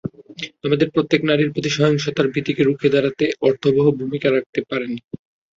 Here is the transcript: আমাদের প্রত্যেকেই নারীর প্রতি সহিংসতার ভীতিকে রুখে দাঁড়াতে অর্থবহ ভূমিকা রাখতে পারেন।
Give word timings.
আমাদের 0.63 0.87
প্রত্যেকেই 0.89 1.29
নারীর 1.29 1.53
প্রতি 1.53 1.69
সহিংসতার 1.71 2.27
ভীতিকে 2.33 2.61
রুখে 2.63 2.87
দাঁড়াতে 2.89 3.25
অর্থবহ 3.47 3.85
ভূমিকা 3.99 4.27
রাখতে 4.29 4.59
পারেন। 4.69 4.91